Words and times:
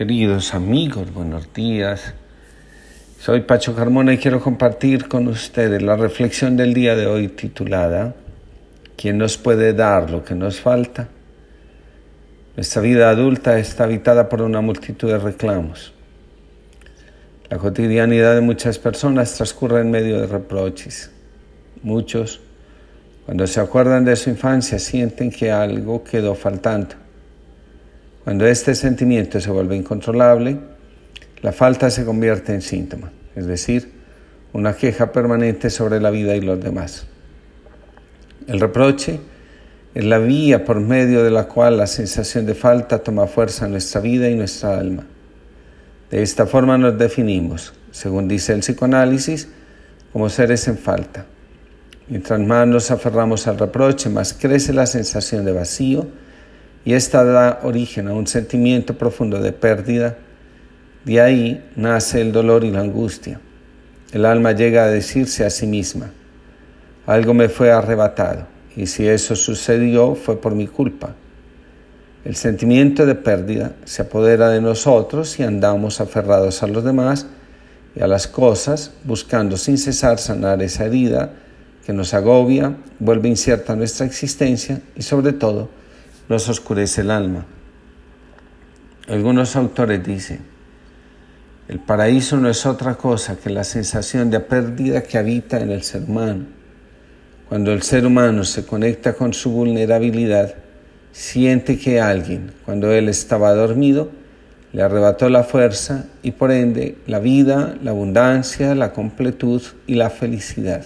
Queridos 0.00 0.54
amigos, 0.54 1.12
buenos 1.12 1.52
días. 1.52 2.14
Soy 3.18 3.42
Pacho 3.42 3.76
Carmona 3.76 4.14
y 4.14 4.16
quiero 4.16 4.40
compartir 4.40 5.08
con 5.08 5.28
ustedes 5.28 5.82
la 5.82 5.94
reflexión 5.94 6.56
del 6.56 6.72
día 6.72 6.96
de 6.96 7.06
hoy 7.06 7.28
titulada 7.28 8.14
¿Quién 8.96 9.18
nos 9.18 9.36
puede 9.36 9.74
dar 9.74 10.10
lo 10.10 10.24
que 10.24 10.34
nos 10.34 10.58
falta? 10.58 11.08
Nuestra 12.56 12.80
vida 12.80 13.10
adulta 13.10 13.58
está 13.58 13.84
habitada 13.84 14.30
por 14.30 14.40
una 14.40 14.62
multitud 14.62 15.08
de 15.08 15.18
reclamos. 15.18 15.92
La 17.50 17.58
cotidianidad 17.58 18.34
de 18.34 18.40
muchas 18.40 18.78
personas 18.78 19.34
transcurre 19.34 19.82
en 19.82 19.90
medio 19.90 20.18
de 20.18 20.26
reproches. 20.26 21.10
Muchos, 21.82 22.40
cuando 23.26 23.46
se 23.46 23.60
acuerdan 23.60 24.06
de 24.06 24.16
su 24.16 24.30
infancia, 24.30 24.78
sienten 24.78 25.30
que 25.30 25.52
algo 25.52 26.02
quedó 26.02 26.34
faltando 26.34 27.09
cuando 28.24 28.46
este 28.46 28.74
sentimiento 28.74 29.40
se 29.40 29.50
vuelve 29.50 29.76
incontrolable, 29.76 30.58
la 31.42 31.52
falta 31.52 31.90
se 31.90 32.04
convierte 32.04 32.52
en 32.52 32.60
síntoma, 32.60 33.10
es 33.34 33.46
decir, 33.46 33.92
una 34.52 34.74
queja 34.74 35.12
permanente 35.12 35.70
sobre 35.70 36.00
la 36.00 36.10
vida 36.10 36.36
y 36.36 36.40
los 36.40 36.60
demás. 36.62 37.06
El 38.46 38.60
reproche 38.60 39.20
es 39.94 40.04
la 40.04 40.18
vía 40.18 40.64
por 40.64 40.80
medio 40.80 41.24
de 41.24 41.30
la 41.30 41.44
cual 41.48 41.78
la 41.78 41.86
sensación 41.86 42.46
de 42.46 42.54
falta 42.54 42.98
toma 42.98 43.26
fuerza 43.26 43.66
en 43.66 43.72
nuestra 43.72 44.00
vida 44.00 44.28
y 44.28 44.34
nuestra 44.34 44.78
alma. 44.78 45.06
De 46.10 46.22
esta 46.22 46.46
forma 46.46 46.76
nos 46.76 46.98
definimos, 46.98 47.72
según 47.90 48.28
dice 48.28 48.52
el 48.52 48.60
psicoanálisis, 48.60 49.48
como 50.12 50.28
seres 50.28 50.66
en 50.68 50.76
falta. 50.76 51.26
Mientras 52.08 52.40
más 52.40 52.66
nos 52.66 52.90
aferramos 52.90 53.46
al 53.46 53.58
reproche, 53.58 54.10
más 54.10 54.34
crece 54.34 54.72
la 54.72 54.86
sensación 54.86 55.44
de 55.44 55.52
vacío, 55.52 56.08
y 56.84 56.94
esta 56.94 57.24
da 57.24 57.60
origen 57.62 58.08
a 58.08 58.14
un 58.14 58.26
sentimiento 58.26 58.96
profundo 58.96 59.40
de 59.40 59.52
pérdida. 59.52 60.16
De 61.04 61.20
ahí 61.20 61.64
nace 61.76 62.20
el 62.20 62.32
dolor 62.32 62.64
y 62.64 62.70
la 62.70 62.80
angustia. 62.80 63.40
El 64.12 64.24
alma 64.24 64.52
llega 64.52 64.84
a 64.84 64.88
decirse 64.88 65.44
a 65.44 65.50
sí 65.50 65.66
misma, 65.66 66.10
algo 67.06 67.32
me 67.32 67.48
fue 67.48 67.70
arrebatado 67.70 68.46
y 68.76 68.86
si 68.86 69.06
eso 69.06 69.36
sucedió 69.36 70.14
fue 70.14 70.40
por 70.40 70.54
mi 70.54 70.66
culpa. 70.66 71.14
El 72.24 72.36
sentimiento 72.36 73.06
de 73.06 73.14
pérdida 73.14 73.72
se 73.84 74.02
apodera 74.02 74.50
de 74.50 74.60
nosotros 74.60 75.38
y 75.38 75.42
andamos 75.42 76.00
aferrados 76.00 76.62
a 76.62 76.66
los 76.66 76.84
demás 76.84 77.26
y 77.96 78.02
a 78.02 78.06
las 78.06 78.26
cosas, 78.26 78.92
buscando 79.04 79.56
sin 79.56 79.78
cesar 79.78 80.18
sanar 80.18 80.62
esa 80.62 80.86
herida 80.86 81.32
que 81.84 81.92
nos 81.92 82.12
agobia, 82.14 82.76
vuelve 82.98 83.28
incierta 83.28 83.74
nuestra 83.74 84.06
existencia 84.06 84.80
y 84.96 85.02
sobre 85.02 85.32
todo 85.32 85.79
nos 86.30 86.48
oscurece 86.48 87.00
el 87.00 87.10
alma. 87.10 87.44
Algunos 89.08 89.56
autores 89.56 90.02
dicen, 90.04 90.38
el 91.66 91.80
paraíso 91.80 92.36
no 92.36 92.48
es 92.48 92.64
otra 92.66 92.94
cosa 92.94 93.36
que 93.36 93.50
la 93.50 93.64
sensación 93.64 94.30
de 94.30 94.38
pérdida 94.38 95.02
que 95.02 95.18
habita 95.18 95.60
en 95.60 95.72
el 95.72 95.82
ser 95.82 96.04
humano. 96.04 96.46
Cuando 97.48 97.72
el 97.72 97.82
ser 97.82 98.06
humano 98.06 98.44
se 98.44 98.64
conecta 98.64 99.14
con 99.14 99.34
su 99.34 99.50
vulnerabilidad, 99.50 100.54
siente 101.10 101.76
que 101.76 102.00
alguien, 102.00 102.52
cuando 102.64 102.92
él 102.92 103.08
estaba 103.08 103.52
dormido, 103.52 104.12
le 104.72 104.82
arrebató 104.82 105.28
la 105.28 105.42
fuerza 105.42 106.06
y 106.22 106.30
por 106.30 106.52
ende 106.52 106.98
la 107.08 107.18
vida, 107.18 107.74
la 107.82 107.90
abundancia, 107.90 108.76
la 108.76 108.92
completud 108.92 109.62
y 109.88 109.96
la 109.96 110.10
felicidad. 110.10 110.84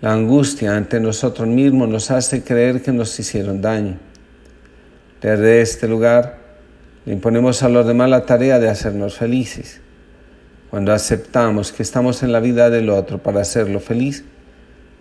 La 0.00 0.14
angustia 0.14 0.76
ante 0.76 0.98
nosotros 0.98 1.46
mismos 1.46 1.86
nos 1.88 2.10
hace 2.10 2.42
creer 2.42 2.80
que 2.80 2.90
nos 2.90 3.18
hicieron 3.20 3.60
daño. 3.60 3.98
Desde 5.20 5.60
este 5.60 5.86
lugar 5.88 6.38
le 7.04 7.12
imponemos 7.12 7.62
a 7.62 7.68
los 7.68 7.86
demás 7.86 8.08
la 8.08 8.24
tarea 8.24 8.58
de 8.58 8.70
hacernos 8.70 9.18
felices. 9.18 9.82
Cuando 10.70 10.94
aceptamos 10.94 11.72
que 11.72 11.82
estamos 11.82 12.22
en 12.22 12.32
la 12.32 12.40
vida 12.40 12.70
del 12.70 12.88
otro 12.88 13.18
para 13.18 13.42
hacerlo 13.42 13.78
feliz, 13.78 14.24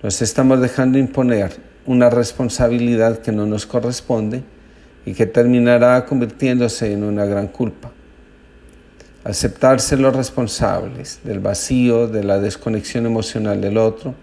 nos 0.03 0.21
estamos 0.21 0.59
dejando 0.59 0.97
imponer 0.97 1.51
una 1.85 2.09
responsabilidad 2.09 3.19
que 3.19 3.31
no 3.31 3.45
nos 3.45 3.65
corresponde 3.65 4.43
y 5.05 5.13
que 5.13 5.25
terminará 5.25 6.05
convirtiéndose 6.05 6.91
en 6.91 7.03
una 7.05 7.23
gran 7.23 7.47
culpa. 7.47 7.91
Aceptarse 9.23 9.95
los 9.95 10.13
responsables 10.13 11.21
del 11.23 11.39
vacío, 11.39 12.07
de 12.07 12.23
la 12.25 12.39
desconexión 12.39 13.05
emocional 13.05 13.61
del 13.61 13.77
otro, 13.77 14.13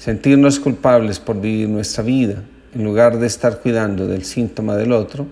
sentirnos 0.00 0.58
culpables 0.58 1.18
por 1.18 1.38
vivir 1.38 1.68
nuestra 1.68 2.02
vida, 2.02 2.42
en 2.74 2.84
lugar 2.84 3.18
de 3.18 3.26
estar 3.26 3.60
cuidando 3.60 4.06
del 4.06 4.24
síntoma 4.24 4.74
del 4.74 4.92
otro, 4.92 5.26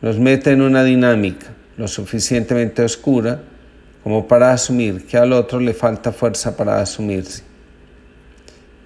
nos 0.00 0.16
mete 0.16 0.52
en 0.52 0.62
una 0.62 0.84
dinámica 0.84 1.48
lo 1.76 1.88
suficientemente 1.88 2.84
oscura 2.84 3.42
como 4.04 4.28
para 4.28 4.52
asumir 4.52 5.06
que 5.06 5.16
al 5.16 5.32
otro 5.32 5.58
le 5.58 5.74
falta 5.74 6.12
fuerza 6.12 6.56
para 6.56 6.80
asumirse. 6.80 7.42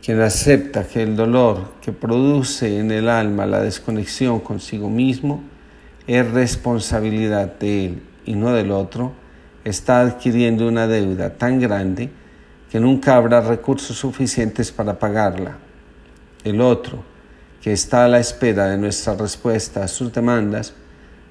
Quien 0.02 0.22
acepta 0.22 0.88
que 0.88 1.02
el 1.02 1.16
dolor 1.16 1.72
que 1.82 1.92
produce 1.92 2.78
en 2.78 2.90
el 2.90 3.10
alma 3.10 3.44
la 3.44 3.60
desconexión 3.60 4.40
consigo 4.40 4.88
mismo 4.88 5.44
es 6.06 6.30
responsabilidad 6.30 7.58
de 7.58 7.84
él 7.84 8.02
y 8.24 8.36
no 8.36 8.54
del 8.54 8.70
otro, 8.70 9.12
está 9.64 10.00
adquiriendo 10.00 10.66
una 10.66 10.86
deuda 10.86 11.34
tan 11.34 11.60
grande 11.60 12.08
que 12.74 12.80
nunca 12.80 13.14
habrá 13.14 13.40
recursos 13.40 13.96
suficientes 13.96 14.72
para 14.72 14.98
pagarla. 14.98 15.58
El 16.42 16.60
otro, 16.60 17.04
que 17.62 17.72
está 17.72 18.04
a 18.04 18.08
la 18.08 18.18
espera 18.18 18.66
de 18.66 18.76
nuestra 18.76 19.14
respuesta 19.14 19.84
a 19.84 19.86
sus 19.86 20.12
demandas, 20.12 20.74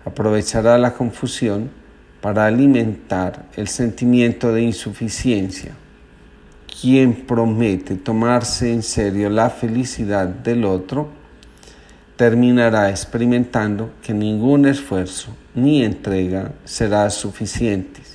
aprovechará 0.06 0.78
la 0.78 0.94
confusión 0.94 1.70
para 2.22 2.46
alimentar 2.46 3.48
el 3.58 3.68
sentimiento 3.68 4.54
de 4.54 4.62
insuficiencia. 4.62 5.74
Quien 6.80 7.26
promete 7.26 7.96
tomarse 7.96 8.72
en 8.72 8.82
serio 8.82 9.30
la 9.30 9.50
felicidad 9.50 10.28
del 10.28 10.64
otro, 10.64 11.10
terminará 12.16 12.90
experimentando 12.90 13.96
que 14.02 14.14
ningún 14.14 14.66
esfuerzo 14.66 15.36
ni 15.54 15.84
entrega 15.84 16.54
será 16.64 17.10
suficiente 17.10 18.13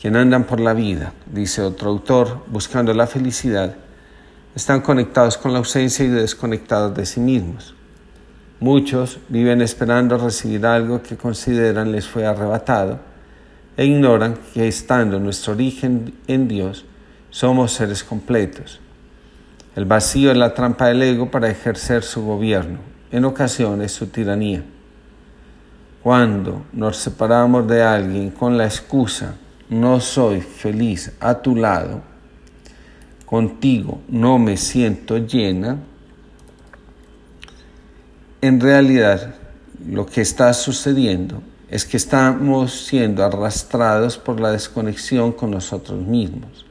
quien 0.00 0.16
andan 0.16 0.44
por 0.44 0.60
la 0.60 0.72
vida, 0.72 1.12
dice 1.30 1.60
otro 1.60 1.90
autor, 1.90 2.44
buscando 2.46 2.94
la 2.94 3.06
felicidad, 3.06 3.74
están 4.54 4.80
conectados 4.80 5.36
con 5.36 5.52
la 5.52 5.58
ausencia 5.58 6.04
y 6.04 6.08
desconectados 6.08 6.96
de 6.96 7.04
sí 7.04 7.20
mismos. 7.20 7.74
Muchos 8.60 9.18
viven 9.28 9.60
esperando 9.60 10.16
recibir 10.16 10.64
algo 10.64 11.02
que 11.02 11.18
consideran 11.18 11.92
les 11.92 12.06
fue 12.08 12.26
arrebatado 12.26 12.98
e 13.76 13.84
ignoran 13.84 14.38
que 14.54 14.66
estando 14.68 15.20
nuestro 15.20 15.52
origen 15.52 16.14
en 16.26 16.48
Dios, 16.48 16.86
somos 17.28 17.72
seres 17.72 18.02
completos. 18.02 18.80
El 19.76 19.84
vacío 19.84 20.30
es 20.30 20.36
la 20.36 20.54
trampa 20.54 20.86
del 20.86 21.02
ego 21.02 21.30
para 21.30 21.50
ejercer 21.50 22.02
su 22.04 22.24
gobierno, 22.24 22.78
en 23.12 23.26
ocasiones 23.26 23.92
su 23.92 24.06
tiranía. 24.06 24.62
Cuando 26.02 26.64
nos 26.72 26.96
separamos 26.96 27.68
de 27.68 27.82
alguien 27.82 28.30
con 28.30 28.56
la 28.56 28.64
excusa 28.64 29.34
no 29.70 30.00
soy 30.00 30.40
feliz 30.40 31.12
a 31.20 31.40
tu 31.40 31.54
lado, 31.54 32.02
contigo 33.24 34.00
no 34.08 34.38
me 34.38 34.56
siento 34.56 35.16
llena, 35.18 35.78
en 38.42 38.60
realidad 38.60 39.36
lo 39.86 40.06
que 40.06 40.20
está 40.20 40.52
sucediendo 40.52 41.42
es 41.68 41.84
que 41.84 41.96
estamos 41.96 42.86
siendo 42.86 43.24
arrastrados 43.24 44.18
por 44.18 44.40
la 44.40 44.50
desconexión 44.50 45.30
con 45.32 45.52
nosotros 45.52 46.04
mismos. 46.04 46.66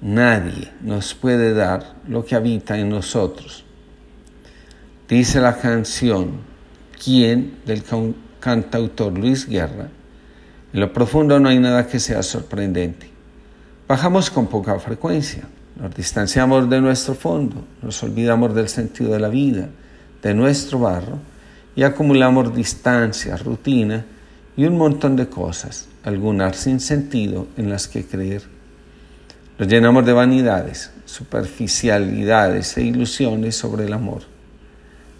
Nadie 0.00 0.70
nos 0.82 1.14
puede 1.14 1.52
dar 1.52 1.96
lo 2.06 2.24
que 2.24 2.36
habita 2.36 2.78
en 2.78 2.90
nosotros. 2.90 3.64
Dice 5.08 5.40
la 5.40 5.58
canción 5.58 6.54
¿Quién? 7.02 7.56
del 7.66 7.82
cantautor 8.38 9.18
Luis 9.18 9.48
Guerra 9.48 9.88
en 10.74 10.80
lo 10.80 10.92
profundo 10.92 11.38
no 11.38 11.48
hay 11.48 11.60
nada 11.60 11.86
que 11.86 12.00
sea 12.00 12.20
sorprendente. 12.24 13.08
Bajamos 13.86 14.28
con 14.28 14.48
poca 14.48 14.76
frecuencia, 14.80 15.44
nos 15.80 15.94
distanciamos 15.94 16.68
de 16.68 16.80
nuestro 16.80 17.14
fondo, 17.14 17.64
nos 17.80 18.02
olvidamos 18.02 18.52
del 18.56 18.68
sentido 18.68 19.12
de 19.12 19.20
la 19.20 19.28
vida, 19.28 19.68
de 20.20 20.34
nuestro 20.34 20.80
barro 20.80 21.18
y 21.76 21.84
acumulamos 21.84 22.52
distancia, 22.56 23.36
rutina 23.36 24.04
y 24.56 24.64
un 24.64 24.76
montón 24.76 25.14
de 25.14 25.28
cosas, 25.28 25.86
algunas 26.02 26.56
sin 26.56 26.80
sentido 26.80 27.46
en 27.56 27.70
las 27.70 27.86
que 27.86 28.04
creer. 28.04 28.42
Nos 29.56 29.68
llenamos 29.68 30.04
de 30.04 30.12
vanidades, 30.12 30.90
superficialidades 31.04 32.76
e 32.78 32.82
ilusiones 32.82 33.54
sobre 33.54 33.84
el 33.86 33.92
amor. 33.92 34.22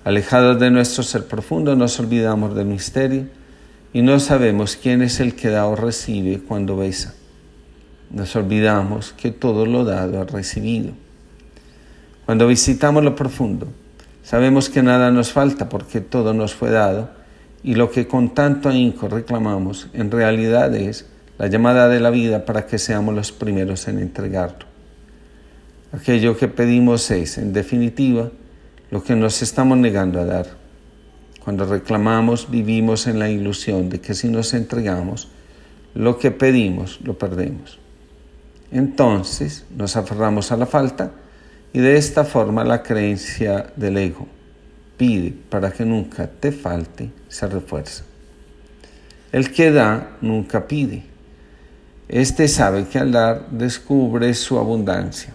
Alejados 0.02 0.58
de 0.58 0.72
nuestro 0.72 1.04
ser 1.04 1.26
profundo 1.26 1.76
nos 1.76 2.00
olvidamos 2.00 2.56
del 2.56 2.66
misterio 2.66 3.44
y 3.94 4.02
no 4.02 4.19
sabemos 4.19 4.76
quién 4.76 5.02
es 5.02 5.20
el 5.20 5.37
que 5.37 5.49
da 5.49 5.67
o 5.67 5.76
recibe 5.76 6.41
cuando 6.41 6.76
besa. 6.76 7.14
Nos 8.11 8.35
olvidamos 8.35 9.14
que 9.17 9.31
todo 9.31 9.67
lo 9.67 9.85
dado 9.85 10.20
ha 10.20 10.25
recibido. 10.25 10.91
Cuando 12.26 12.49
visitamos 12.49 13.05
lo 13.05 13.14
profundo, 13.14 13.69
sabemos 14.25 14.69
que 14.69 14.82
nada 14.82 15.12
nos 15.12 15.32
falta 15.32 15.69
porque 15.69 16.00
todo 16.00 16.35
nos 16.35 16.55
fue 16.55 16.70
dado 16.70 17.08
y 17.62 17.76
lo 17.76 17.93
que 17.93 18.08
con 18.08 18.35
tanto 18.35 18.69
ahínco 18.69 19.06
reclamamos 19.06 19.88
en 19.93 20.11
realidad 20.11 20.75
es 20.75 21.06
la 21.38 21.47
llamada 21.47 21.88
de 21.88 22.00
la 22.00 22.11
vida 22.11 22.44
para 22.44 22.67
que 22.67 22.79
seamos 22.79 23.14
los 23.14 23.31
primeros 23.31 23.87
en 23.87 24.00
entregarlo. 24.00 24.67
Aquello 25.93 26.37
que 26.37 26.49
pedimos 26.49 27.12
es, 27.12 27.38
en 27.38 27.52
definitiva, 27.52 28.31
lo 28.90 29.05
que 29.05 29.14
nos 29.14 29.40
estamos 29.40 29.79
negando 29.79 30.20
a 30.20 30.25
dar. 30.25 30.63
Cuando 31.44 31.67
reclamamos 31.67 32.50
vivimos 32.50 33.06
en 33.06 33.19
la 33.19 33.29
ilusión 33.29 33.91
de 33.91 34.00
que 34.00 34.14
si 34.14 34.29
nos 34.29 34.55
entregamos, 34.55 35.29
lo 35.94 36.19
que 36.19 36.31
pedimos 36.31 37.00
lo 37.02 37.19
perdemos. 37.19 37.79
Entonces 38.73 39.67
nos 39.76 39.94
aferramos 39.96 40.50
a 40.52 40.56
la 40.56 40.64
falta 40.64 41.12
y 41.75 41.81
de 41.81 41.99
esta 41.99 42.25
forma 42.25 42.64
la 42.64 42.82
creencia 42.82 43.73
del 43.76 43.99
ego 43.99 44.26
pide 44.96 45.35
para 45.50 45.70
que 45.70 45.85
nunca 45.85 46.26
te 46.26 46.50
falte 46.50 47.11
se 47.29 47.47
refuerza. 47.47 48.05
El 49.31 49.52
que 49.52 49.70
da 49.70 50.17
nunca 50.23 50.67
pide. 50.67 51.02
Este 52.08 52.49
sabe 52.49 52.87
que 52.87 52.99
al 52.99 53.12
dar 53.12 53.50
descubre 53.50 54.32
su 54.35 54.58
abundancia. 54.58 55.35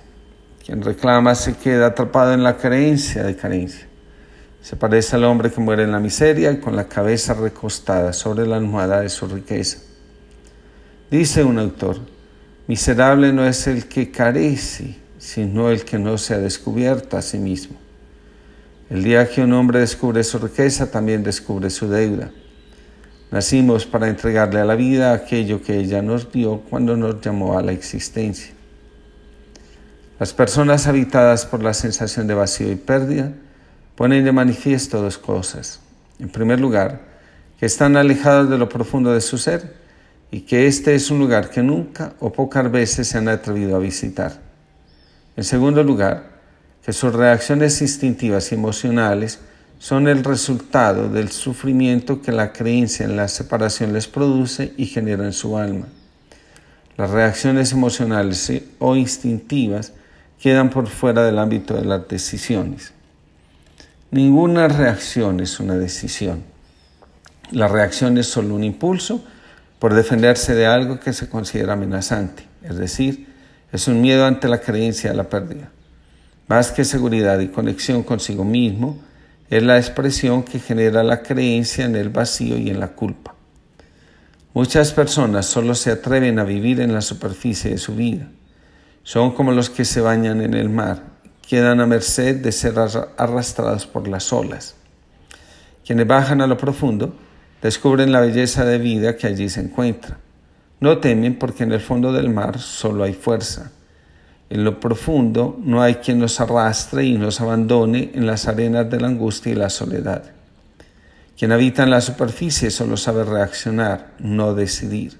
Quien 0.65 0.81
reclama 0.81 1.35
se 1.35 1.55
queda 1.55 1.87
atrapado 1.87 2.33
en 2.33 2.43
la 2.43 2.57
creencia 2.57 3.23
de 3.23 3.35
carencia. 3.35 3.88
Se 4.61 4.75
parece 4.75 5.15
al 5.15 5.23
hombre 5.23 5.51
que 5.51 5.61
muere 5.61 5.83
en 5.83 5.91
la 5.91 5.99
miseria 5.99 6.51
y 6.51 6.59
con 6.59 6.75
la 6.75 6.87
cabeza 6.87 7.33
recostada 7.33 8.13
sobre 8.13 8.45
la 8.45 8.57
almohada 8.57 9.01
de 9.01 9.09
su 9.09 9.27
riqueza. 9.27 9.79
Dice 11.09 11.43
un 11.43 11.57
autor, 11.57 11.99
miserable 12.67 13.33
no 13.33 13.45
es 13.45 13.65
el 13.67 13.87
que 13.87 14.11
carece, 14.11 14.97
sino 15.17 15.69
el 15.69 15.83
que 15.85 15.97
no 15.97 16.17
se 16.17 16.35
ha 16.35 16.37
descubierto 16.37 17.17
a 17.17 17.21
sí 17.21 17.39
mismo. 17.39 17.77
El 18.89 19.03
día 19.03 19.29
que 19.29 19.41
un 19.41 19.53
hombre 19.53 19.79
descubre 19.79 20.23
su 20.23 20.39
riqueza, 20.39 20.91
también 20.91 21.23
descubre 21.23 21.69
su 21.69 21.87
deuda. 21.87 22.31
Nacimos 23.31 23.85
para 23.85 24.07
entregarle 24.07 24.59
a 24.59 24.65
la 24.65 24.75
vida 24.75 25.13
aquello 25.13 25.61
que 25.61 25.77
ella 25.77 26.01
nos 26.01 26.31
dio 26.31 26.61
cuando 26.69 26.97
nos 26.97 27.21
llamó 27.21 27.57
a 27.57 27.61
la 27.61 27.71
existencia. 27.71 28.53
Las 30.19 30.33
personas 30.33 30.87
habitadas 30.87 31.45
por 31.45 31.63
la 31.63 31.73
sensación 31.73 32.27
de 32.27 32.33
vacío 32.33 32.71
y 32.71 32.75
pérdida 32.75 33.31
ponen 33.99 34.23
de 34.23 34.31
manifiesto 34.31 35.01
dos 35.01 35.17
cosas. 35.17 35.81
En 36.19 36.29
primer 36.29 36.57
lugar, 36.57 37.01
que 37.59 37.65
están 37.65 37.97
alejados 37.97 38.49
de 38.49 38.57
lo 38.57 38.69
profundo 38.69 39.11
de 39.11 39.19
su 39.19 39.37
ser 39.37 39.75
y 40.31 40.39
que 40.39 40.67
este 40.67 40.95
es 40.95 41.11
un 41.11 41.19
lugar 41.19 41.49
que 41.49 41.61
nunca 41.61 42.13
o 42.21 42.31
pocas 42.31 42.71
veces 42.71 43.09
se 43.09 43.17
han 43.17 43.27
atrevido 43.27 43.75
a 43.75 43.79
visitar. 43.79 44.39
En 45.35 45.43
segundo 45.43 45.83
lugar, 45.83 46.29
que 46.81 46.93
sus 46.93 47.13
reacciones 47.13 47.81
instintivas 47.81 48.53
y 48.53 48.55
emocionales 48.55 49.39
son 49.79 50.07
el 50.07 50.23
resultado 50.23 51.09
del 51.09 51.29
sufrimiento 51.29 52.21
que 52.21 52.31
la 52.31 52.53
creencia 52.53 53.05
en 53.05 53.17
la 53.17 53.27
separación 53.27 53.91
les 53.91 54.07
produce 54.07 54.71
y 54.77 54.85
genera 54.85 55.25
en 55.25 55.33
su 55.33 55.57
alma. 55.57 55.87
Las 56.95 57.09
reacciones 57.09 57.73
emocionales 57.73 58.49
o 58.79 58.95
instintivas 58.95 59.91
quedan 60.41 60.69
por 60.69 60.87
fuera 60.87 61.25
del 61.25 61.37
ámbito 61.37 61.73
de 61.73 61.83
las 61.83 62.07
decisiones. 62.07 62.93
Ninguna 64.11 64.67
reacción 64.67 65.39
es 65.39 65.59
una 65.59 65.75
decisión. 65.75 66.41
La 67.51 67.67
reacción 67.67 68.17
es 68.17 68.25
solo 68.25 68.55
un 68.55 68.63
impulso 68.63 69.23
por 69.77 69.93
defenderse 69.93 70.55
de 70.55 70.65
algo 70.65 70.99
que 70.99 71.13
se 71.13 71.29
considera 71.29 71.73
amenazante, 71.73 72.47
es 72.63 72.75
decir, 72.77 73.27
es 73.71 73.87
un 73.87 74.01
miedo 74.01 74.25
ante 74.25 74.47
la 74.47 74.61
creencia 74.61 75.11
de 75.11 75.15
la 75.15 75.29
pérdida. 75.29 75.69
Más 76.47 76.71
que 76.71 76.85
seguridad 76.85 77.39
y 77.39 77.49
conexión 77.49 78.01
consigo 78.01 78.43
mismo, 78.43 78.99
es 79.51 79.61
la 79.61 79.77
expresión 79.77 80.41
que 80.41 80.59
genera 80.59 81.03
la 81.03 81.21
creencia 81.21 81.85
en 81.85 81.95
el 81.95 82.09
vacío 82.09 82.57
y 82.57 82.71
en 82.71 82.79
la 82.79 82.89
culpa. 82.89 83.35
Muchas 84.55 84.91
personas 84.91 85.45
solo 85.45 85.75
se 85.75 85.91
atreven 85.91 86.39
a 86.39 86.43
vivir 86.43 86.81
en 86.81 86.93
la 86.93 87.01
superficie 87.01 87.69
de 87.69 87.77
su 87.77 87.93
vida. 87.93 88.27
Son 89.03 89.33
como 89.35 89.51
los 89.51 89.69
que 89.69 89.85
se 89.85 90.01
bañan 90.01 90.41
en 90.41 90.55
el 90.55 90.69
mar 90.69 91.08
quedan 91.49 91.81
a 91.81 91.87
merced 91.87 92.35
de 92.35 92.51
ser 92.51 92.75
arrastrados 92.77 93.87
por 93.87 94.07
las 94.07 94.31
olas. 94.31 94.75
Quienes 95.83 96.05
bajan 96.05 96.41
a 96.41 96.47
lo 96.47 96.57
profundo 96.57 97.15
descubren 97.59 98.11
la 98.11 98.21
belleza 98.21 98.65
de 98.65 98.77
vida 98.77 99.17
que 99.17 99.25
allí 99.25 99.49
se 99.49 99.61
encuentra. 99.61 100.19
No 100.79 100.99
temen 100.99 101.39
porque 101.39 101.63
en 101.63 101.71
el 101.71 101.79
fondo 101.79 102.13
del 102.13 102.29
mar 102.29 102.59
solo 102.59 103.03
hay 103.03 103.13
fuerza. 103.13 103.71
En 104.51 104.63
lo 104.63 104.79
profundo 104.79 105.59
no 105.63 105.81
hay 105.81 105.95
quien 105.95 106.19
nos 106.19 106.39
arrastre 106.39 107.05
y 107.05 107.17
nos 107.17 107.41
abandone 107.41 108.11
en 108.13 108.27
las 108.27 108.47
arenas 108.47 108.87
de 108.87 109.01
la 109.01 109.07
angustia 109.07 109.51
y 109.51 109.55
la 109.55 109.71
soledad. 109.71 110.25
Quien 111.35 111.51
habita 111.51 111.81
en 111.81 111.89
la 111.89 112.01
superficie 112.01 112.69
solo 112.69 112.95
sabe 112.95 113.23
reaccionar, 113.23 114.11
no 114.19 114.53
decidir. 114.53 115.17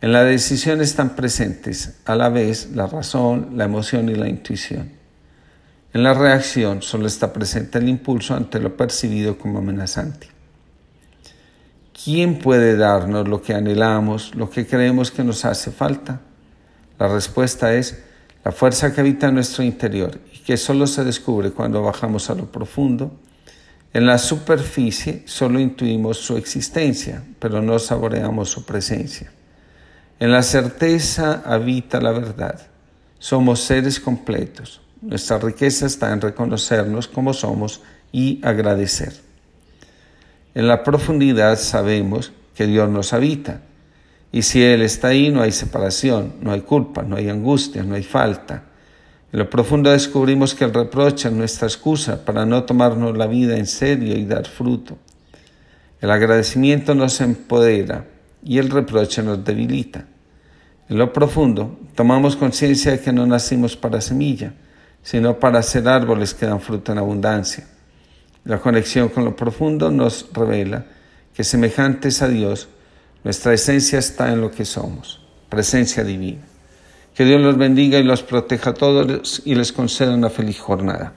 En 0.00 0.12
la 0.12 0.22
decisión 0.22 0.80
están 0.80 1.16
presentes 1.16 1.96
a 2.04 2.14
la 2.14 2.28
vez 2.28 2.70
la 2.72 2.86
razón, 2.86 3.54
la 3.56 3.64
emoción 3.64 4.08
y 4.08 4.14
la 4.14 4.28
intuición. 4.28 5.03
En 5.94 6.02
la 6.02 6.12
reacción 6.12 6.82
solo 6.82 7.06
está 7.06 7.32
presente 7.32 7.78
el 7.78 7.88
impulso 7.88 8.34
ante 8.34 8.58
lo 8.58 8.76
percibido 8.76 9.38
como 9.38 9.60
amenazante. 9.60 10.26
¿Quién 12.04 12.40
puede 12.40 12.76
darnos 12.76 13.28
lo 13.28 13.40
que 13.40 13.54
anhelamos, 13.54 14.34
lo 14.34 14.50
que 14.50 14.66
creemos 14.66 15.12
que 15.12 15.22
nos 15.22 15.44
hace 15.44 15.70
falta? 15.70 16.20
La 16.98 17.06
respuesta 17.06 17.72
es 17.74 18.02
la 18.44 18.50
fuerza 18.50 18.92
que 18.92 19.02
habita 19.02 19.28
en 19.28 19.36
nuestro 19.36 19.62
interior 19.62 20.18
y 20.32 20.38
que 20.38 20.56
solo 20.56 20.88
se 20.88 21.04
descubre 21.04 21.52
cuando 21.52 21.80
bajamos 21.80 22.28
a 22.28 22.34
lo 22.34 22.50
profundo. 22.50 23.12
En 23.92 24.04
la 24.04 24.18
superficie 24.18 25.22
solo 25.26 25.60
intuimos 25.60 26.18
su 26.18 26.36
existencia, 26.36 27.22
pero 27.38 27.62
no 27.62 27.78
saboreamos 27.78 28.50
su 28.50 28.64
presencia. 28.66 29.30
En 30.18 30.32
la 30.32 30.42
certeza 30.42 31.44
habita 31.46 32.00
la 32.00 32.10
verdad. 32.10 32.60
Somos 33.20 33.60
seres 33.60 34.00
completos, 34.00 34.80
nuestra 35.04 35.38
riqueza 35.38 35.86
está 35.86 36.12
en 36.12 36.20
reconocernos 36.20 37.08
como 37.08 37.34
somos 37.34 37.82
y 38.10 38.40
agradecer. 38.42 39.12
En 40.54 40.68
la 40.68 40.82
profundidad 40.82 41.58
sabemos 41.58 42.32
que 42.54 42.66
Dios 42.66 42.88
nos 42.88 43.12
habita. 43.12 43.60
Y 44.32 44.42
si 44.42 44.62
Él 44.62 44.82
está 44.82 45.08
ahí, 45.08 45.30
no 45.30 45.42
hay 45.42 45.52
separación, 45.52 46.34
no 46.40 46.52
hay 46.52 46.62
culpa, 46.62 47.02
no 47.02 47.16
hay 47.16 47.28
angustia, 47.28 47.82
no 47.82 47.94
hay 47.94 48.02
falta. 48.02 48.64
En 49.32 49.40
lo 49.40 49.50
profundo 49.50 49.90
descubrimos 49.90 50.54
que 50.54 50.64
el 50.64 50.72
reproche 50.72 51.28
es 51.28 51.34
nuestra 51.34 51.66
excusa 51.66 52.24
para 52.24 52.46
no 52.46 52.64
tomarnos 52.64 53.16
la 53.16 53.26
vida 53.26 53.56
en 53.56 53.66
serio 53.66 54.16
y 54.16 54.24
dar 54.24 54.46
fruto. 54.46 54.96
El 56.00 56.10
agradecimiento 56.10 56.94
nos 56.94 57.20
empodera 57.20 58.06
y 58.44 58.58
el 58.58 58.70
reproche 58.70 59.22
nos 59.22 59.44
debilita. 59.44 60.06
En 60.88 60.98
lo 60.98 61.12
profundo 61.12 61.78
tomamos 61.94 62.36
conciencia 62.36 62.92
de 62.92 63.00
que 63.00 63.12
no 63.12 63.26
nacimos 63.26 63.76
para 63.76 64.00
semilla, 64.00 64.54
sino 65.04 65.38
para 65.38 65.62
ser 65.62 65.86
árboles 65.86 66.34
que 66.34 66.46
dan 66.46 66.60
fruto 66.60 66.90
en 66.90 66.98
abundancia. 66.98 67.68
La 68.44 68.58
conexión 68.58 69.10
con 69.10 69.24
lo 69.24 69.36
profundo 69.36 69.90
nos 69.90 70.26
revela 70.32 70.86
que 71.34 71.44
semejantes 71.44 72.22
a 72.22 72.28
Dios, 72.28 72.68
nuestra 73.22 73.52
esencia 73.52 73.98
está 73.98 74.32
en 74.32 74.40
lo 74.40 74.50
que 74.50 74.64
somos, 74.64 75.20
presencia 75.48 76.02
divina. 76.02 76.42
Que 77.14 77.24
Dios 77.24 77.40
los 77.40 77.56
bendiga 77.56 77.98
y 77.98 78.02
los 78.02 78.22
proteja 78.22 78.70
a 78.70 78.74
todos 78.74 79.42
y 79.44 79.54
les 79.54 79.72
conceda 79.72 80.14
una 80.14 80.30
feliz 80.30 80.58
jornada. 80.58 81.12